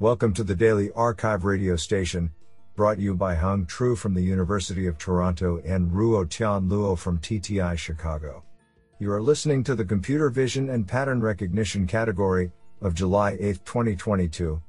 [0.00, 2.32] Welcome to the Daily Archive radio station,
[2.74, 7.20] brought you by Hung Tru from the University of Toronto and Ruo Tian Luo from
[7.20, 8.42] TTI Chicago.
[8.98, 12.50] You are listening to the Computer Vision and Pattern Recognition category
[12.82, 14.60] of July 8, 2022.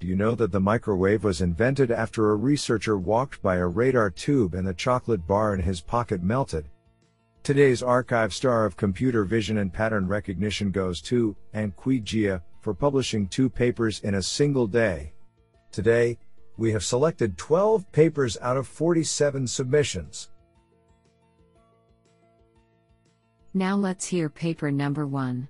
[0.00, 4.10] Do you know that the microwave was invented after a researcher walked by a radar
[4.10, 6.68] tube and the chocolate bar in his pocket melted?
[7.44, 12.74] Today's archive star of computer vision and pattern recognition goes to An Quy Gia for
[12.74, 15.12] publishing two papers in a single day.
[15.72, 16.18] Today,
[16.56, 20.30] we have selected 12 papers out of 47 submissions.
[23.54, 25.48] Now let's hear paper number one.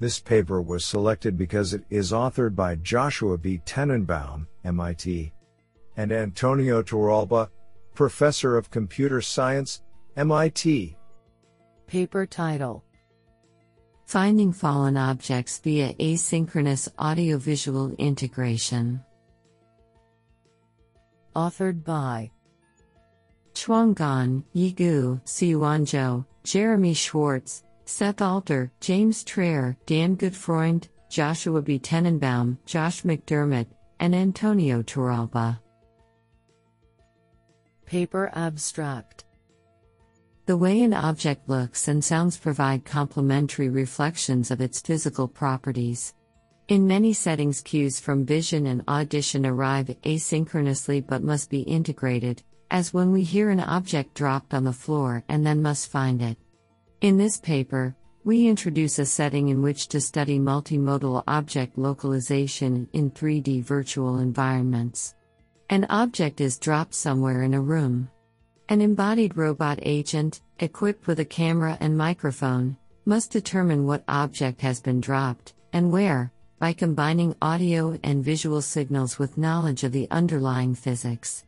[0.00, 3.60] This paper was selected because it is authored by Joshua B.
[3.64, 5.32] Tenenbaum, MIT,
[5.96, 7.48] and Antonio Torralba,
[7.94, 9.82] Professor of Computer Science,
[10.16, 10.96] MIT.
[11.86, 12.84] Paper title
[14.06, 19.02] Finding Fallen Objects via Asynchronous Audiovisual Integration.
[21.34, 22.30] Authored by
[23.54, 31.78] Chuang Gan, Yigu, Siyuan Zhou, Jeremy Schwartz, Seth Alter, James Traer, Dan Gutfreund, Joshua B.
[31.78, 33.66] Tenenbaum, Josh McDermott,
[34.00, 35.58] and Antonio Torralba.
[37.86, 39.23] Paper Abstract
[40.46, 46.12] The way an object looks and sounds provide complementary reflections of its physical properties.
[46.68, 52.92] In many settings, cues from vision and audition arrive asynchronously but must be integrated, as
[52.92, 56.36] when we hear an object dropped on the floor and then must find it.
[57.00, 63.10] In this paper, we introduce a setting in which to study multimodal object localization in
[63.10, 65.14] 3D virtual environments.
[65.70, 68.10] An object is dropped somewhere in a room.
[68.70, 74.80] An embodied robot agent, equipped with a camera and microphone, must determine what object has
[74.80, 80.74] been dropped and where, by combining audio and visual signals with knowledge of the underlying
[80.74, 81.44] physics.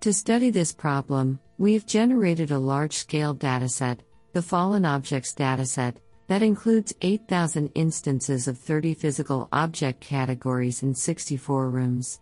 [0.00, 4.00] To study this problem, we've generated a large scale dataset,
[4.32, 5.94] the Fallen Objects dataset,
[6.26, 12.20] that includes 8,000 instances of 30 physical object categories in 64 rooms.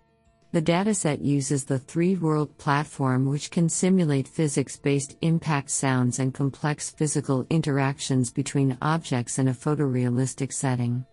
[0.55, 6.33] The dataset uses the Three World platform, which can simulate physics based impact sounds and
[6.33, 11.05] complex physical interactions between objects in a photorealistic setting.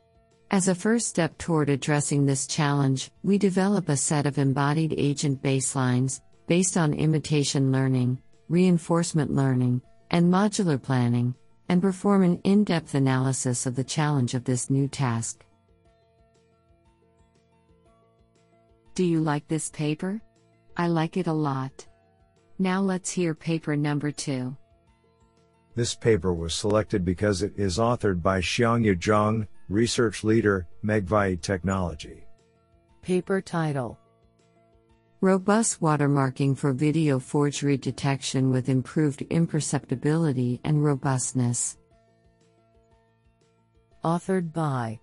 [0.51, 5.41] As a first step toward addressing this challenge, we develop a set of embodied agent
[5.41, 9.81] baselines, based on imitation learning, reinforcement learning,
[10.11, 11.33] and modular planning,
[11.67, 15.43] and perform an in depth analysis of the challenge of this new task.
[18.93, 20.21] Do you like this paper?
[20.75, 21.87] I like it a lot.
[22.59, 24.55] Now let's hear paper number two.
[25.75, 32.25] This paper was selected because it is authored by Xiangyu Zhang, Research Leader, Megvii Technology.
[33.01, 33.97] Paper title
[35.21, 41.77] Robust watermarking for video forgery detection with improved imperceptibility and robustness.
[44.03, 44.99] Authored by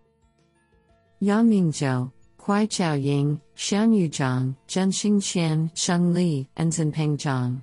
[1.22, 2.12] Yangming Zhou,
[2.48, 7.60] Qichao Ying, Xiangyu Zhang, Zhenxing Qian, Sheng Li, and Xinpeng Zhang.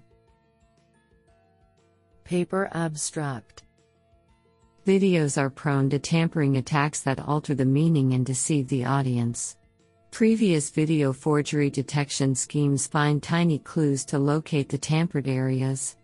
[2.23, 3.63] Paper Abstract
[4.85, 9.57] Videos are prone to tampering attacks that alter the meaning and deceive the audience.
[10.11, 15.97] Previous video forgery detection schemes find tiny clues to locate the tampered areas.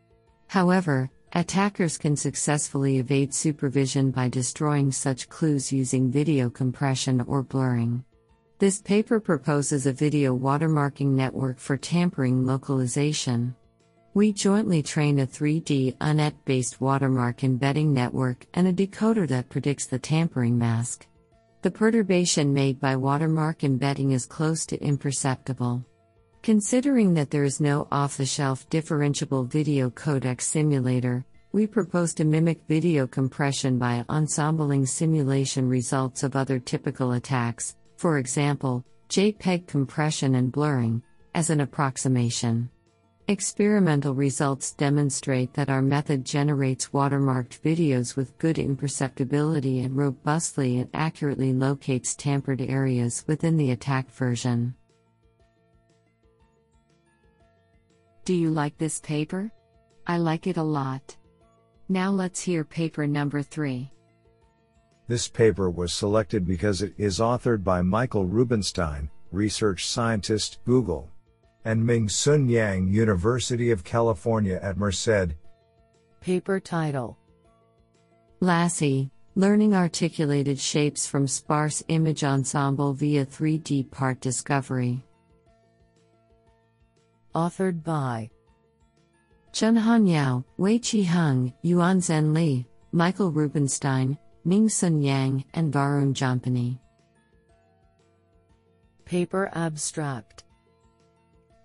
[0.48, 8.04] However, attackers can successfully evade supervision by destroying such clues using video compression or blurring.
[8.62, 13.56] This paper proposes a video watermarking network for tampering localization.
[14.14, 19.88] We jointly train a 3D UNET based watermark embedding network and a decoder that predicts
[19.88, 21.08] the tampering mask.
[21.64, 25.84] The perturbation made by watermark embedding is close to imperceptible.
[26.44, 32.26] Considering that there is no off the shelf differentiable video codec simulator, we propose to
[32.26, 40.34] mimic video compression by ensembling simulation results of other typical attacks, for example, JPEG compression
[40.34, 41.04] and blurring,
[41.36, 42.68] as an approximation.
[43.28, 50.90] Experimental results demonstrate that our method generates watermarked videos with good imperceptibility and robustly and
[50.96, 54.74] accurately locates tampered areas within the attack version.
[58.26, 59.52] Do you like this paper?
[60.08, 61.16] I like it a lot.
[61.88, 63.92] Now let's hear paper number 3.
[65.12, 71.10] This paper was selected because it is authored by Michael Rubinstein, research scientist, Google
[71.66, 75.36] and Ming-Hsuan Yang, University of California at Merced.
[76.22, 77.18] Paper title
[78.40, 85.04] Lassie, Learning articulated shapes from sparse image ensemble via 3D part discovery.
[87.36, 88.30] Authored by
[89.52, 96.80] Chunhan Yao, Wei Chi Hung, Yuan Zhen Li, Michael Rubenstein, Ming-Hsuan Yang, and Varun Jampani.
[99.06, 100.46] Paper Abstract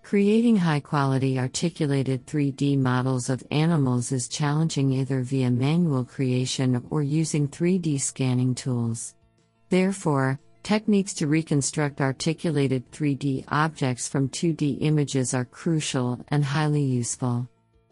[0.03, 7.01] Creating high quality articulated 3D models of animals is challenging either via manual creation or
[7.01, 9.15] using 3D scanning tools.
[9.69, 17.49] Therefore, techniques to reconstruct articulated 3D objects from 2D images are crucial and highly useful.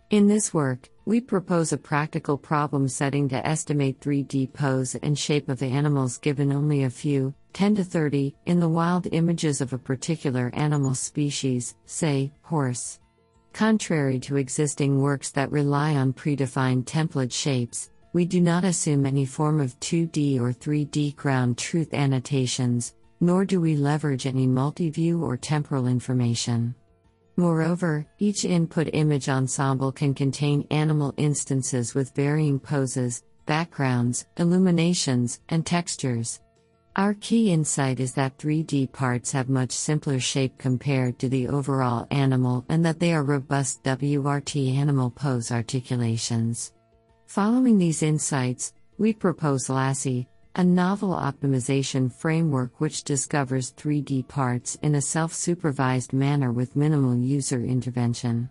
[0.09, 5.49] In this work, we propose a practical problem setting to estimate 3D pose and shape
[5.49, 9.71] of the animals given only a few, 10 to 30, in the wild images of
[9.71, 12.99] a particular animal species, say, horse.
[13.53, 19.25] Contrary to existing works that rely on predefined template shapes, we do not assume any
[19.25, 25.37] form of 2D or 3D ground truth annotations, nor do we leverage any multi-view or
[25.37, 26.73] temporal information.
[27.37, 35.65] Moreover, each input image ensemble can contain animal instances with varying poses, backgrounds, illuminations, and
[35.65, 36.39] textures.
[36.95, 42.07] Our key insight is that 3D parts have much simpler shape compared to the overall
[42.09, 46.71] animal and that they are robust WRT animal pose articulations.
[47.25, 54.95] Following these insights, we propose Lassie, a novel optimization framework which discovers 3D parts in
[54.95, 58.49] a self supervised manner with minimal user intervention.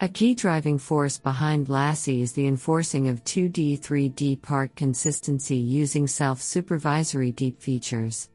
[0.00, 6.08] A key driving force behind Lassie is the enforcing of 2D 3D part consistency using
[6.08, 8.28] self supervisory deep features.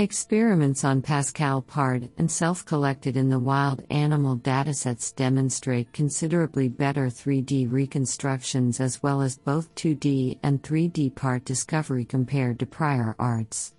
[0.00, 7.08] Experiments on Pascal part and self collected in the wild animal datasets demonstrate considerably better
[7.08, 13.74] 3D reconstructions as well as both 2D and 3D part discovery compared to prior arts.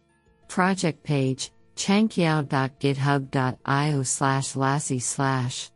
[0.48, 5.72] Project page changqiao.github.io slash lassie slash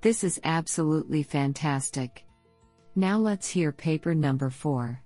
[0.00, 2.24] This is absolutely fantastic.
[2.96, 5.03] Now let's hear paper number 4.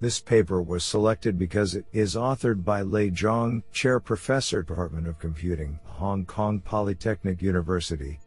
[0.00, 5.18] This paper was selected because it is authored by Lei Zhang, Chair Professor, Department of
[5.18, 8.20] Computing, Hong Kong Polytechnic University.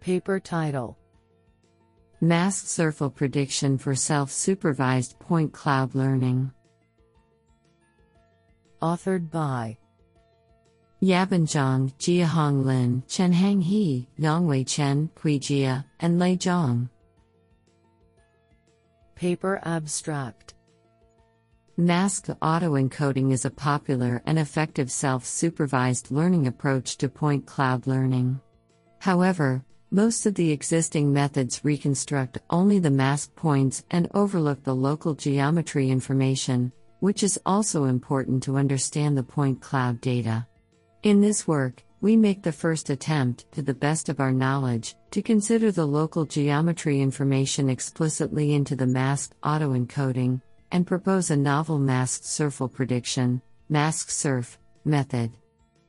[0.00, 0.98] Paper title
[2.20, 6.50] Mask Surfel Prediction for Self Supervised Point Cloud Learning.
[8.82, 9.78] Authored by
[11.00, 16.88] Yabin Zhang, Jiahong Lin, Chen Chenhang He, Yongwei Chen, Jia, and Lei Zhang.
[19.14, 20.55] Paper Abstract
[21.78, 28.40] Mask autoencoding is a popular and effective self supervised learning approach to point cloud learning.
[28.98, 35.12] However, most of the existing methods reconstruct only the mask points and overlook the local
[35.12, 40.46] geometry information, which is also important to understand the point cloud data.
[41.02, 45.20] In this work, we make the first attempt, to the best of our knowledge, to
[45.20, 50.40] consider the local geometry information explicitly into the masked autoencoding,
[50.70, 55.32] and propose a novel masked surfel prediction, mask surf, method.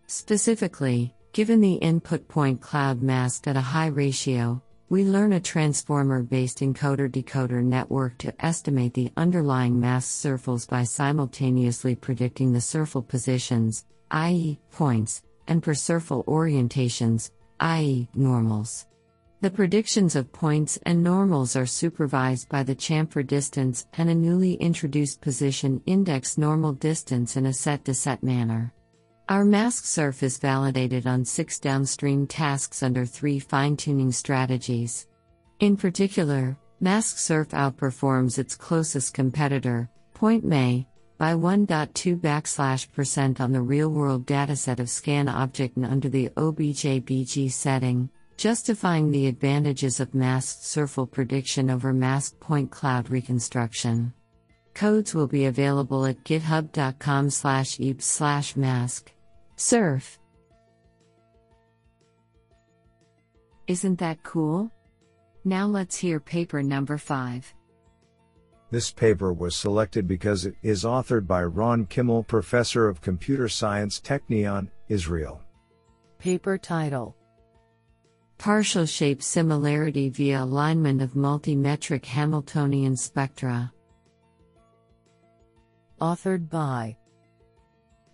[0.07, 6.23] Specifically, given the input point cloud masked at a high ratio, we learn a transformer
[6.23, 13.05] based encoder decoder network to estimate the underlying masked surfels by simultaneously predicting the surfel
[13.05, 18.85] positions, i.e., points, and per-surfel orientations, i.e., normals.
[19.39, 24.55] The predictions of points and normals are supervised by the chamfer distance and a newly
[24.55, 28.73] introduced position index normal distance in a set to set manner.
[29.29, 35.05] Our mask surf is validated on six downstream tasks under three fine tuning strategies.
[35.59, 40.87] In particular, mask surf outperforms its closest competitor, Point-MAE,
[41.19, 46.29] by 1.2 backslash percent on the real world dataset of scan object and under the
[46.29, 54.13] OBJBG setting, justifying the advantages of masked surfel prediction over masked point cloud reconstruction.
[54.75, 59.11] Codes will be available at github.com slash eep slash mask.
[59.55, 60.19] Surf.
[63.65, 64.71] Isn't that cool?
[65.43, 67.53] Now let's hear paper number 5.
[68.69, 73.99] This paper was selected because it is authored by Ron Kimmel, Professor of Computer Science
[73.99, 75.41] Technion, Israel.
[76.19, 77.16] Paper title
[78.37, 83.73] Partial shape similarity via alignment of multimetric Hamiltonian spectra.
[85.99, 86.95] Authored by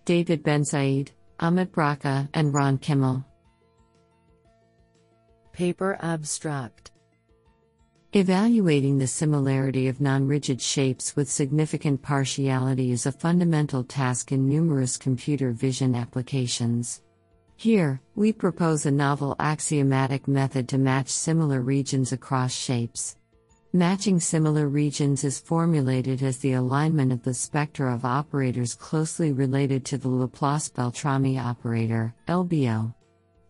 [0.06, 3.24] David Bensaid, Amit Bracha, and Ron Kimmel.
[5.52, 6.90] Paper Abstract
[8.14, 14.48] Evaluating the similarity of non rigid shapes with significant partiality is a fundamental task in
[14.48, 17.02] numerous computer vision applications.
[17.56, 23.16] Here, we propose a novel axiomatic method to match similar regions across shapes.
[23.72, 29.84] Matching similar regions is formulated as the alignment of the spectra of operators closely related
[29.86, 32.94] to the Laplace Beltrami operator, LBO.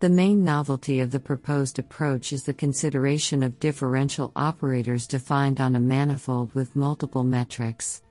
[0.00, 5.76] The main novelty of the proposed approach is the consideration of differential operators defined on
[5.76, 8.02] a manifold with multiple metrics.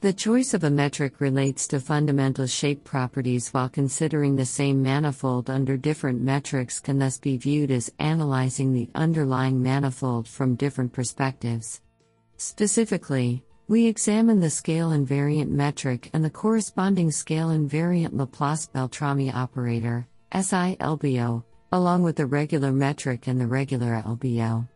[0.00, 5.50] The choice of a metric relates to fundamental shape properties while considering the same manifold
[5.50, 11.80] under different metrics can thus be viewed as analyzing the underlying manifold from different perspectives.
[12.36, 20.06] Specifically, we examine the scale invariant metric and the corresponding scale invariant Laplace Beltrami operator,
[20.32, 24.68] SI-LBO, along with the regular metric and the regular LBO.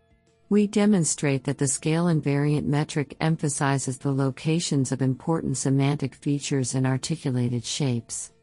[0.53, 6.87] We demonstrate that the scale invariant metric emphasizes the locations of important semantic features and
[6.87, 8.35] articulated shapes.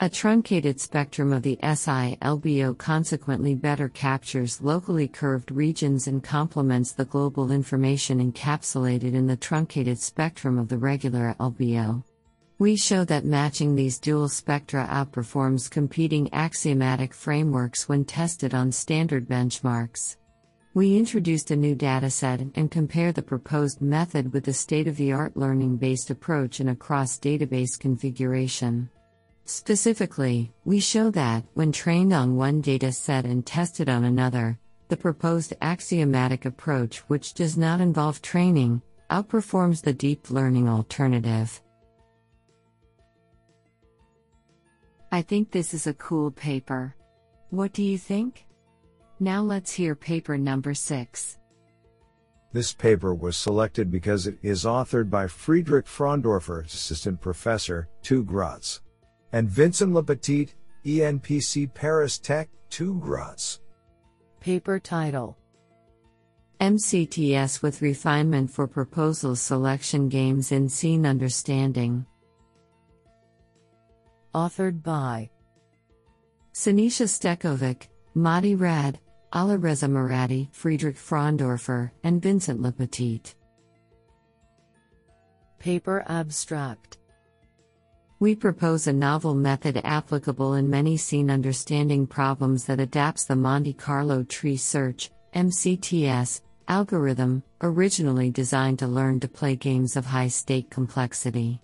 [0.00, 7.04] A truncated spectrum of the SI-LBO consequently better captures locally curved regions and complements the
[7.04, 12.02] global information encapsulated in the truncated spectrum of the regular LBO.
[12.58, 19.28] We show that matching these dual spectra outperforms competing axiomatic frameworks when tested on standard
[19.28, 20.16] benchmarks.
[20.74, 25.12] We introduced a new dataset and compare the proposed method with the state of the
[25.12, 28.88] art learning based approach in a cross database configuration.
[29.44, 35.52] Specifically, we show that, when trained on one dataset and tested on another, the proposed
[35.60, 41.60] axiomatic approach, which does not involve training, outperforms the deep learning alternative.
[45.10, 46.96] I think this is a cool paper.
[47.50, 48.46] What do you think?
[49.22, 51.38] Now let's hear paper number 6.
[52.52, 58.80] This paper was selected because it is authored by Friedrich Fraundorfer, Assistant Professor, 2 Graz,
[59.30, 63.60] and Vincent Lepetit, ENPC Paris Tech, 2 Graz.
[64.40, 65.38] Paper title
[66.58, 72.04] MCTS with Refinement for Proposal Selection Games in Scene Understanding.
[74.34, 75.30] Authored by
[76.52, 78.98] Sinisa Stekovic, Mahdi Rad,
[79.34, 83.34] Alireza Moradi, Friedrich Fraundorfer, and Vincent Lepetit.
[85.58, 86.98] Paper Abstract
[88.18, 93.72] We propose a novel method applicable in many scene understanding problems that adapts the Monte
[93.72, 100.68] Carlo tree search MCTS, algorithm, originally designed to learn to play games of high stake
[100.68, 101.58] complexity.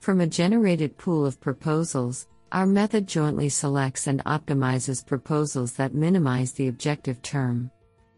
[0.00, 6.52] From a generated pool of proposals, our method jointly selects and optimizes proposals that minimize
[6.52, 7.70] the objective term.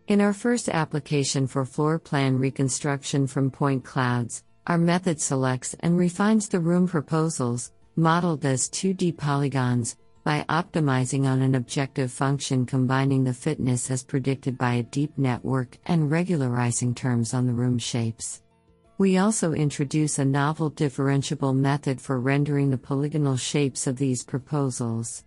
[0.08, 5.98] In our first application for floor plan reconstruction from point clouds, our method selects and
[5.98, 13.24] refines the room proposals, modeled as 2D polygons, by optimizing on an objective function combining
[13.24, 18.42] the fitness as predicted by a deep network and regularizing terms on the room shapes.
[18.98, 25.22] We also introduce a novel differentiable method for rendering the polygonal shapes of these proposals.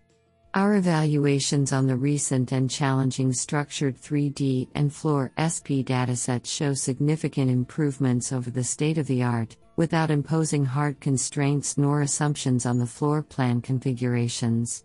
[0.52, 7.50] Our evaluations on the recent and challenging structured 3D and floor SP datasets show significant
[7.50, 12.86] improvements over the state of the art, without imposing hard constraints nor assumptions on the
[12.86, 14.84] floor plan configurations.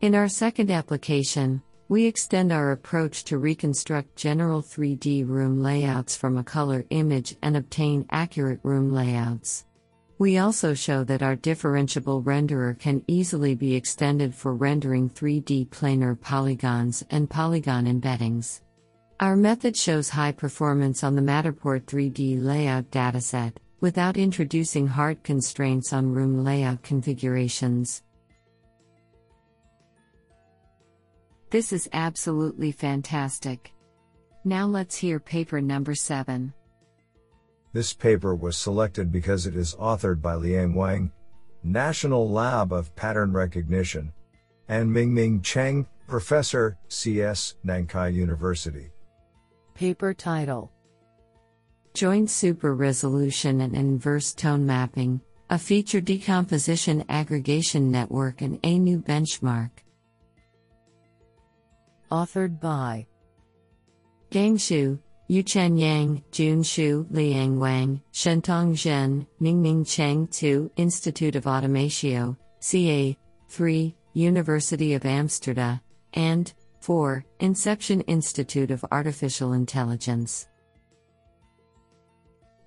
[0.00, 1.62] In our second application,
[1.92, 7.54] we extend our approach to reconstruct general 3D room layouts from a color image and
[7.54, 9.66] obtain accurate room layouts.
[10.16, 16.18] We also show that our differentiable renderer can easily be extended for rendering 3D planar
[16.18, 18.62] polygons and polygon embeddings.
[19.20, 25.92] Our method shows high performance on the Matterport 3D layout dataset, without introducing hard constraints
[25.92, 28.02] on room layout configurations.
[31.52, 33.74] This is absolutely fantastic.
[34.42, 36.54] Now let's hear paper number 7.
[37.74, 41.12] This paper was selected because it is authored by Liang Wang,
[41.62, 44.14] National Lab of Pattern Recognition,
[44.68, 48.90] and Mingming Cheng, Professor, CS, Nankai University.
[49.74, 50.72] Paper title
[51.92, 58.98] Joint Super Resolution and Inverse Tone Mapping, a feature decomposition aggregation network and a new
[58.98, 59.81] benchmark.
[62.12, 63.06] Authored by
[64.28, 64.98] Gang Xu,
[65.30, 73.16] Yuchen Yang, Jun Xu, Liang Wang, Xiantong Zhen, Mingming Cheng 2, Institute of Automatio, CA
[73.48, 75.80] 3, University of Amsterdam,
[76.12, 80.48] and 4, Inception Institute of Artificial Intelligence.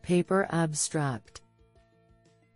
[0.01, 1.41] Paper Abstract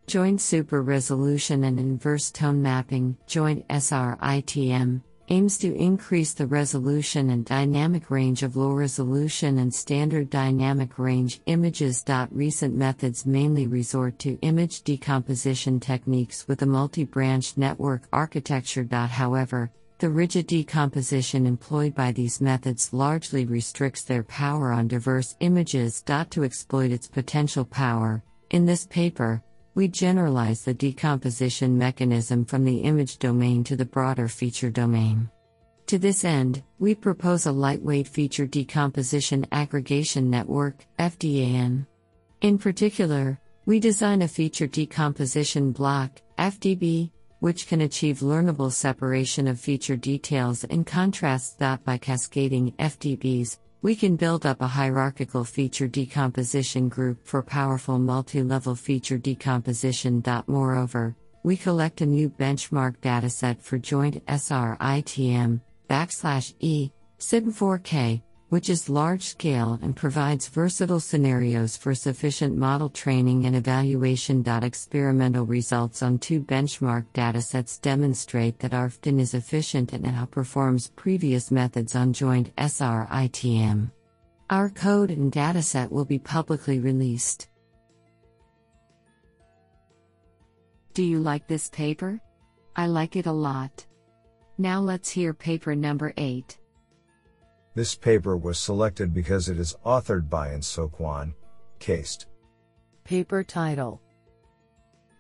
[0.08, 7.46] Joint Super Resolution and Inverse Tone Mapping, Joint SRITM, aims to increase the resolution and
[7.46, 12.04] dynamic range of low resolution and standard dynamic range images.
[12.32, 18.88] Recent methods mainly resort to image decomposition techniques with a multi branch network architecture.
[18.92, 26.04] However, the rigid decomposition employed by these methods largely restricts their power on diverse images.
[26.08, 29.44] To exploit its potential power, in this paper,
[29.80, 35.30] we generalize the decomposition mechanism from the image domain to the broader feature domain.
[35.86, 41.88] To this end, we propose a lightweight feature decomposition aggregation network, FDAN.
[42.42, 47.10] In particular, we design a feature decomposition block, FDB,
[47.40, 53.96] which can achieve learnable separation of feature details in contrast that by cascading FDBs, we
[53.96, 60.22] can build up a hierarchical feature decomposition group for powerful multi level feature decomposition.
[60.48, 68.90] Moreover, we collect a new benchmark dataset for joint SRITM, backslash E, SIM4K, which is
[68.90, 74.44] large scale and provides versatile scenarios for sufficient model training and evaluation.
[74.46, 81.96] Experimental results on two benchmark datasets demonstrate that ARFDAN is efficient and outperforms previous methods
[81.96, 83.92] on joint SRITM.
[84.50, 87.50] Our code and dataset will be publicly released.
[90.96, 92.20] Do you like this paper?
[92.76, 93.86] I like it a lot.
[94.58, 96.59] Now let's hear paper number 8.
[97.80, 101.34] This paper was selected because it is authored by In-Soo Kwon,
[103.06, 104.02] Paper title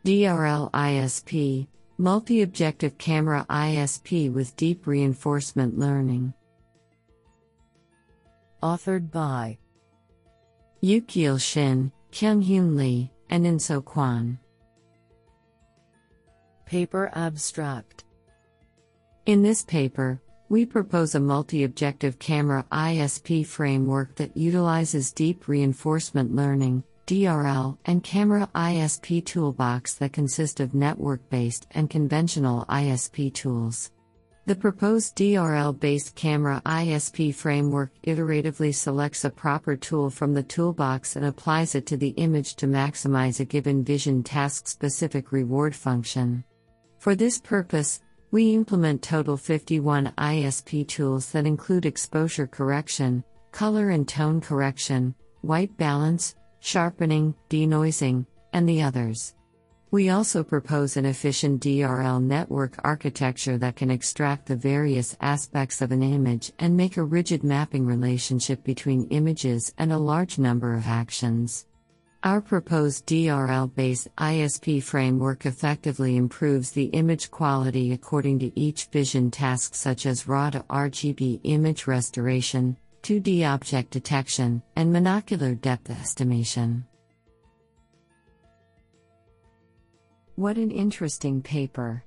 [0.06, 6.34] DRL ISP, Multi Objective Camera ISP with Deep Reinforcement Learning.
[8.62, 9.58] Authored by
[10.84, 14.38] Yukiel Shin, Kyung Hyun Lee, and In-Soo Kwon.
[16.66, 18.04] Paper Abstract
[19.28, 26.35] In this paper, we propose a multi objective camera ISP framework that utilizes deep reinforcement
[26.35, 33.89] learning DRL, and camera ISP toolbox that consist of network based and conventional ISP tools.
[34.45, 41.15] The proposed DRL based camera ISP framework iteratively selects a proper tool from the toolbox
[41.15, 46.43] and applies it to the image to maximize a given vision task specific reward function.
[46.99, 48.01] For this purpose,
[48.32, 55.76] we implement total 51 ISP tools that include exposure correction, color and tone correction, white
[55.78, 59.34] balance, sharpening, denoising, and the others.
[59.92, 65.92] We also propose an efficient DRL network architecture that can extract the various aspects of
[65.92, 70.86] an image and make a rigid mapping relationship between images and a large number of
[70.86, 71.65] actions.
[72.21, 79.32] Our proposed DRL based ISP framework effectively improves the image quality according to each vision
[79.32, 86.86] task, such as RAW to RGB image restoration, 2D object detection, and monocular depth estimation.
[90.36, 92.03] What an interesting paper!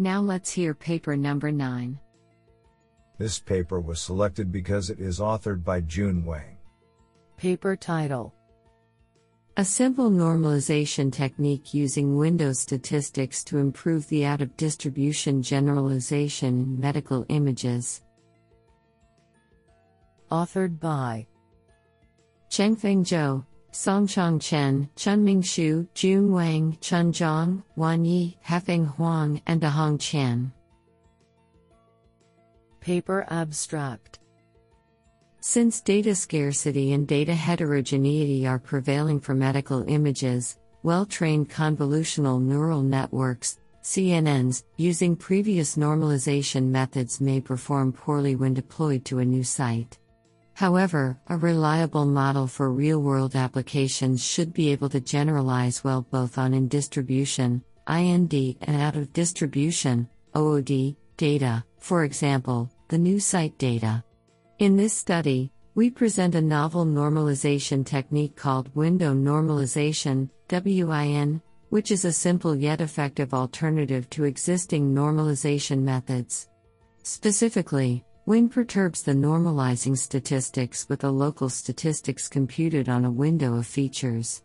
[0.00, 1.96] Now let's hear paper number 9.
[3.18, 6.56] This paper was selected because it is authored by Jun Wang.
[7.36, 8.34] Paper title
[9.58, 16.78] a simple normalization technique using window statistics to improve the out of distribution generalization in
[16.78, 18.02] medical images.
[20.30, 21.26] Authored by
[22.48, 29.60] Chengfeng Zhou, Songchang Chen, Chunming Xu, Jun Wang, Chun Zhang, Wan Yi, Hefeng Huang, and
[29.60, 30.52] Dahong Chen.
[32.78, 34.20] Paper Abstract
[35.40, 42.82] since data scarcity and data heterogeneity are prevailing for medical images, well trained convolutional neural
[42.82, 49.98] networks, CNNs, using previous normalization methods may perform poorly when deployed to a new site.
[50.54, 56.36] However, a reliable model for real world applications should be able to generalize well both
[56.36, 63.56] on in distribution, IND, and out of distribution, OOD, data, for example, the new site
[63.56, 64.02] data.
[64.58, 72.04] In this study, we present a novel normalization technique called window normalization, WIN, which is
[72.04, 76.48] a simple yet effective alternative to existing normalization methods.
[77.04, 83.64] Specifically, WIN perturbs the normalizing statistics with the local statistics computed on a window of
[83.64, 84.42] features.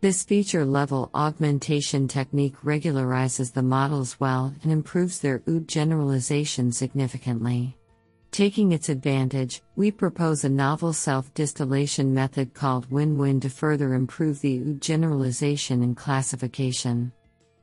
[0.00, 7.76] This feature level augmentation technique regularizes the models well and improves their OOD generalization significantly.
[8.32, 13.92] Taking its advantage, we propose a novel self distillation method called Win Win to further
[13.92, 17.12] improve the OOD generalization and classification.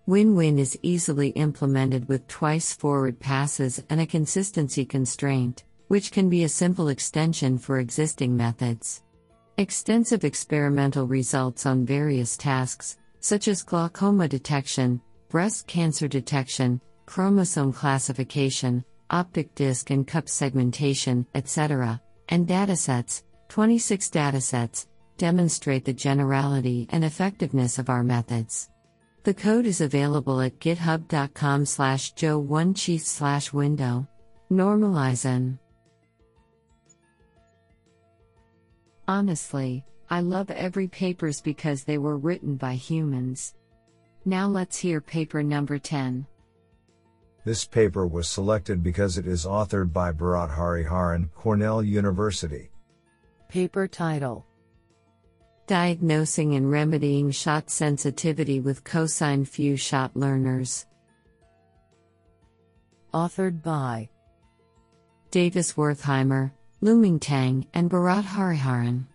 [0.05, 6.29] Win Win is easily implemented with twice forward passes and a consistency constraint, which can
[6.29, 9.01] be a simple extension for existing methods.
[9.57, 18.85] Extensive experimental results on various tasks, such as glaucoma detection, breast cancer detection, chromosome classification,
[19.09, 27.79] optic disc and cup segmentation, etc., and datasets, 26 datasets, demonstrate the generality and effectiveness
[27.79, 28.69] of our methods.
[29.23, 34.07] The code is available at github.com slash joe1chief slash window.
[34.51, 35.59] Normalizen.
[39.07, 43.55] Honestly, I love every papers because they were written by humans.
[44.25, 46.25] Now let's hear paper number 10.
[47.49, 52.69] This paper was selected because it is authored by Bharath Hariharan, Cornell University.
[53.47, 54.45] Paper title
[55.65, 60.85] Diagnosing and Remedying Shot Sensitivity with Cosine Few Shot Learners.
[63.15, 64.09] Authored by
[65.31, 66.51] Davis Wertheimer,
[66.83, 69.07] Luming Tang, and Bharath Hariharan.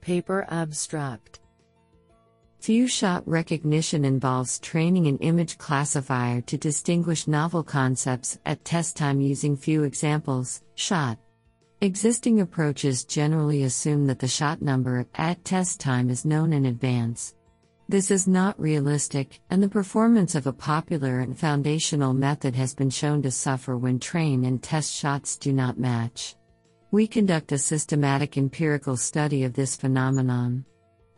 [0.00, 1.40] Paper abstract
[2.64, 9.20] Few shot recognition involves training an image classifier to distinguish novel concepts at test time
[9.20, 11.18] using few examples, shot.
[11.82, 17.34] Existing approaches generally assume that the shot number at test time is known in advance.
[17.86, 22.88] This is not realistic, and the performance of a popular and foundational method has been
[22.88, 26.34] shown to suffer when train and test shots do not match.
[26.90, 30.64] We conduct a systematic empirical study of this phenomenon.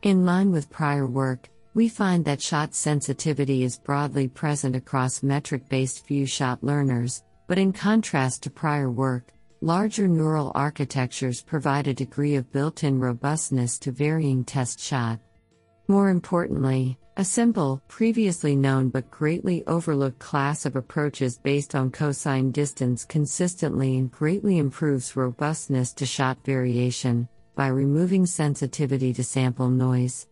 [0.06, 5.68] In line with prior work, we find that shot sensitivity is broadly present across metric
[5.68, 11.92] based few shot learners, but in contrast to prior work, larger neural architectures provide a
[11.92, 15.18] degree of built in robustness to varying test shot.
[15.88, 22.52] More importantly, a simple, previously known but greatly overlooked class of approaches based on cosine
[22.52, 30.28] distance consistently and greatly improves robustness to shot variation, by removing sensitivity to sample noise.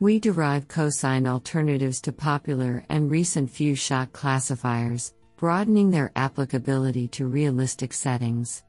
[0.00, 7.26] We derive cosine alternatives to popular and recent few shot classifiers, broadening their applicability to
[7.26, 8.64] realistic settings.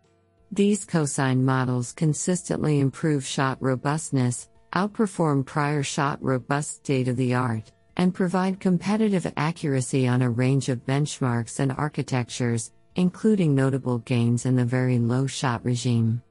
[0.51, 7.71] These cosine models consistently improve shot robustness, outperform prior shot robust state of the art,
[7.97, 14.55] and provide competitive accuracy on a range of benchmarks and architectures, including notable gains in
[14.55, 16.21] the very low shot regime.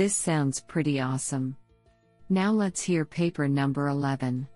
[0.00, 1.54] This sounds pretty awesome.
[2.30, 4.48] Now let's hear paper number 11.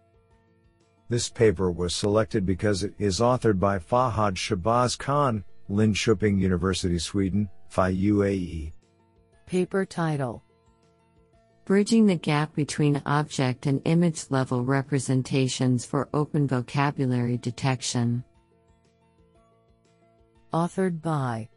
[1.11, 7.50] This paper was selected because it is authored by Fahad Shahbaz Khan, Linköping University, Sweden,
[7.68, 8.72] FI UAE.
[9.44, 10.42] Paper title
[11.66, 18.24] Bridging the gap between object and image level representations for open vocabulary detection.
[20.54, 21.50] Authored by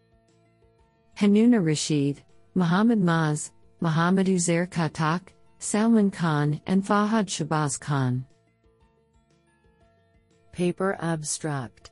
[1.17, 2.17] Hanoona Rasheed,
[2.53, 5.21] Muhammad Maaz, Muhammad Uzair Khattak,
[5.59, 8.25] Salman Khan, and Fahad Shahbaz Khan.
[10.51, 11.91] Paper Abstract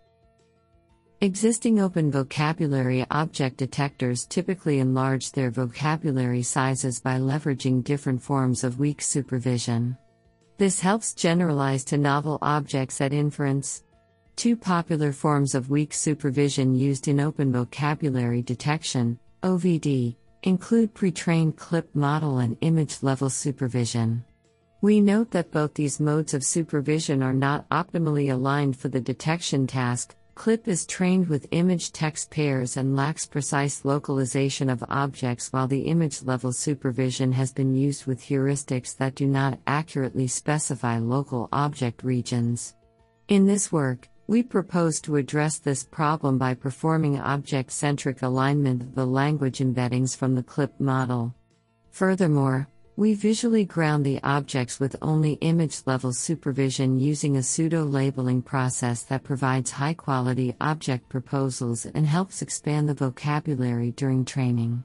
[1.22, 8.80] Existing open vocabulary object detectors typically enlarge their vocabulary sizes by leveraging different forms of
[8.80, 9.96] weak supervision.
[10.58, 13.84] This helps generalize to novel objects at inference.
[14.36, 21.58] Two popular forms of weak supervision used in open vocabulary detection, OVD, include pre trained
[21.58, 24.24] clip model and image level supervision.
[24.82, 29.66] We note that both these modes of supervision are not optimally aligned for the detection
[29.66, 30.16] task.
[30.36, 35.84] CLIP is trained with image text pairs and lacks precise localization of objects, while the
[35.84, 42.04] image level supervision has been used with heuristics that do not accurately specify local object
[42.04, 42.76] regions.
[43.30, 48.96] In this work, we propose to address this problem by performing object centric alignment of
[48.96, 51.34] the language embeddings from the CLIP model.
[51.92, 58.42] Furthermore, we visually ground the objects with only image level supervision using a pseudo labeling
[58.42, 64.84] process that provides high quality object proposals and helps expand the vocabulary during training.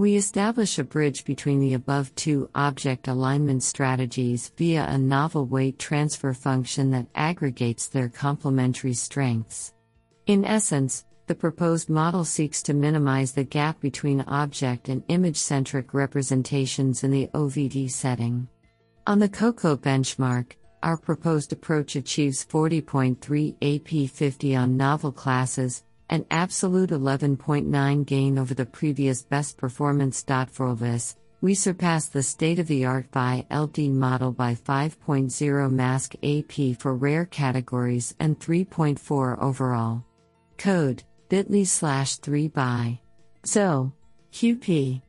[0.00, 5.78] We establish a bridge between the above two object alignment strategies via a novel weight
[5.78, 9.74] transfer function that aggregates their complementary strengths.
[10.26, 15.92] In essence, the proposed model seeks to minimize the gap between object and image centric
[15.92, 18.48] representations in the OVD setting.
[19.06, 23.18] On the COCO benchmark, our proposed approach achieves 40.3
[23.58, 30.24] AP50 on novel classes, an absolute 11.9 gain over the previous best performance.
[30.50, 36.14] For this, we surpass the state of the art VI LD model by 5.0 mask
[36.22, 40.04] AP for rare categories and 3.4 overall.
[40.58, 42.98] Code bit.ly slash 3 by.
[43.44, 43.92] So,
[44.32, 45.00] QP.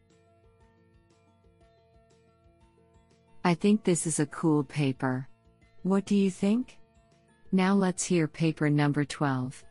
[3.43, 5.27] I think this is a cool paper.
[5.81, 6.77] What do you think?
[7.51, 9.63] Now let's hear paper number 12.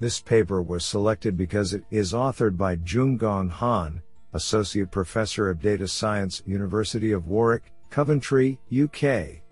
[0.00, 4.00] This paper was selected because it is authored by Jungong Han,
[4.32, 9.42] Associate Professor of Data Science, University of Warwick, Coventry, UK.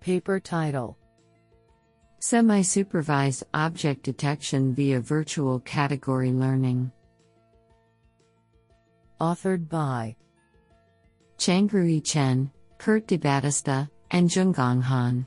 [0.00, 0.96] Paper title
[2.18, 6.90] Semi supervised object detection via virtual category learning.
[9.20, 10.16] Authored by
[11.36, 15.26] Changrui Chen, Kurt DeBattista, and Jungong Han.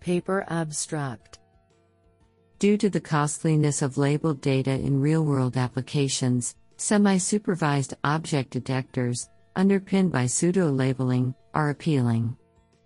[0.00, 1.38] Paper Abstract
[2.62, 9.28] Due to the costliness of labeled data in real world applications, semi supervised object detectors,
[9.56, 12.36] underpinned by pseudo labeling, are appealing.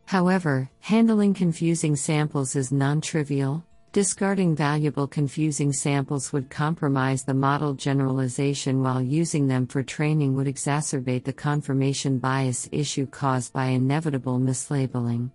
[0.07, 3.62] However, handling confusing samples is non trivial.
[3.93, 10.47] Discarding valuable confusing samples would compromise the model generalization, while using them for training would
[10.47, 15.31] exacerbate the confirmation bias issue caused by inevitable mislabeling.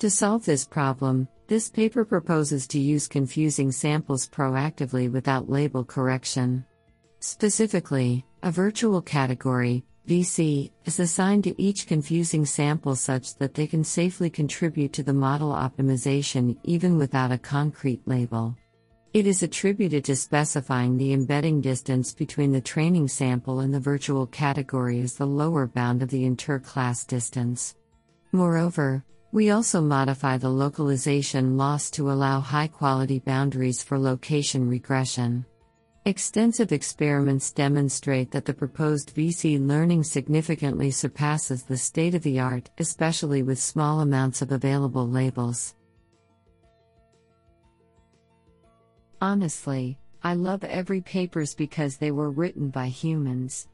[0.00, 6.64] To solve this problem, this paper proposes to use confusing samples proactively without label correction.
[7.18, 13.82] Specifically, a virtual category, VC, is assigned to each confusing sample such that they can
[13.82, 18.56] safely contribute to the model optimization even without a concrete label.
[19.12, 24.26] It is attributed to specifying the embedding distance between the training sample and the virtual
[24.28, 27.74] category as the lower bound of the inter-class distance.
[28.30, 35.44] Moreover, we also modify the localization loss to allow high quality boundaries for location regression.
[36.06, 42.70] Extensive experiments demonstrate that the proposed VC learning significantly surpasses the state of the art,
[42.78, 45.74] especially with small amounts of available labels.
[49.20, 53.68] Honestly, I love every papers because they were written by humans.